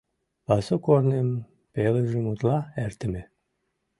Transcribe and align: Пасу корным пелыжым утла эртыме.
Пасу 0.45 0.75
корным 0.85 1.29
пелыжым 1.73 2.25
утла 2.31 2.57
эртыме. 2.83 3.23